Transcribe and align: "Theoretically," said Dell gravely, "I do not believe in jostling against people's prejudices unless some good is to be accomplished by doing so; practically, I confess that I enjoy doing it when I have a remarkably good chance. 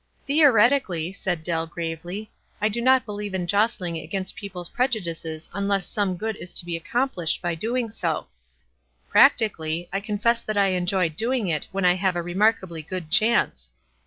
"Theoretically," 0.25 1.13
said 1.13 1.43
Dell 1.43 1.67
gravely, 1.67 2.31
"I 2.59 2.69
do 2.69 2.81
not 2.81 3.05
believe 3.05 3.35
in 3.35 3.45
jostling 3.45 3.99
against 3.99 4.35
people's 4.35 4.67
prejudices 4.69 5.47
unless 5.53 5.85
some 5.85 6.15
good 6.17 6.35
is 6.37 6.55
to 6.55 6.65
be 6.65 6.75
accomplished 6.75 7.39
by 7.39 7.53
doing 7.53 7.91
so; 7.91 8.25
practically, 9.09 9.89
I 9.93 9.99
confess 9.99 10.41
that 10.41 10.57
I 10.57 10.69
enjoy 10.69 11.09
doing 11.09 11.49
it 11.49 11.67
when 11.71 11.85
I 11.85 11.93
have 11.93 12.15
a 12.15 12.23
remarkably 12.23 12.81
good 12.81 13.11
chance. 13.11 13.73